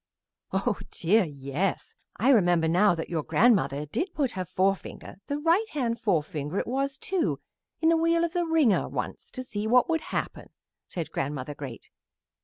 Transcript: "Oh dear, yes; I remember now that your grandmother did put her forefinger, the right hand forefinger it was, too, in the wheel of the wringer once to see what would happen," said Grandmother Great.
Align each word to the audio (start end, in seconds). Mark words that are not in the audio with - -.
"Oh 0.51 0.79
dear, 0.89 1.25
yes; 1.25 1.93
I 2.17 2.29
remember 2.31 2.67
now 2.67 2.95
that 2.95 3.11
your 3.11 3.21
grandmother 3.21 3.85
did 3.85 4.15
put 4.15 4.31
her 4.31 4.45
forefinger, 4.45 5.17
the 5.27 5.37
right 5.37 5.69
hand 5.73 5.99
forefinger 5.99 6.57
it 6.57 6.65
was, 6.65 6.97
too, 6.97 7.39
in 7.81 7.89
the 7.89 7.97
wheel 7.97 8.23
of 8.23 8.33
the 8.33 8.47
wringer 8.47 8.89
once 8.89 9.29
to 9.29 9.43
see 9.43 9.67
what 9.67 9.87
would 9.89 10.01
happen," 10.01 10.47
said 10.89 11.11
Grandmother 11.11 11.53
Great. 11.53 11.91